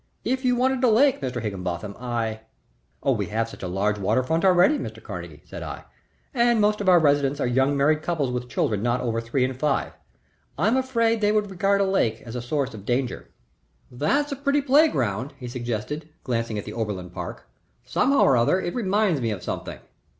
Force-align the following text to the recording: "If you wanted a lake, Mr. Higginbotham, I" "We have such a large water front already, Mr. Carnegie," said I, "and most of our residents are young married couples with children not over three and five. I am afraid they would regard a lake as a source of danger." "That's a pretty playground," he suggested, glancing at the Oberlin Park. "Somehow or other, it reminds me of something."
"If 0.25 0.43
you 0.43 0.55
wanted 0.55 0.83
a 0.83 0.89
lake, 0.89 1.21
Mr. 1.21 1.43
Higginbotham, 1.43 1.95
I" 1.99 2.39
"We 3.03 3.27
have 3.27 3.47
such 3.47 3.61
a 3.61 3.67
large 3.67 3.99
water 3.99 4.23
front 4.23 4.43
already, 4.43 4.79
Mr. 4.79 4.99
Carnegie," 5.03 5.43
said 5.45 5.61
I, 5.61 5.83
"and 6.33 6.59
most 6.59 6.81
of 6.81 6.89
our 6.89 6.97
residents 6.97 7.39
are 7.39 7.45
young 7.45 7.77
married 7.77 8.01
couples 8.01 8.31
with 8.31 8.49
children 8.49 8.81
not 8.81 9.01
over 9.01 9.21
three 9.21 9.45
and 9.45 9.55
five. 9.55 9.93
I 10.57 10.67
am 10.69 10.75
afraid 10.75 11.21
they 11.21 11.31
would 11.31 11.51
regard 11.51 11.81
a 11.81 11.85
lake 11.85 12.23
as 12.25 12.35
a 12.35 12.41
source 12.41 12.73
of 12.73 12.83
danger." 12.83 13.29
"That's 13.91 14.31
a 14.31 14.35
pretty 14.35 14.61
playground," 14.63 15.35
he 15.37 15.47
suggested, 15.47 16.09
glancing 16.23 16.57
at 16.57 16.65
the 16.65 16.73
Oberlin 16.73 17.11
Park. 17.11 17.47
"Somehow 17.85 18.21
or 18.23 18.35
other, 18.35 18.59
it 18.59 18.73
reminds 18.73 19.21
me 19.21 19.29
of 19.29 19.43
something." 19.43 19.77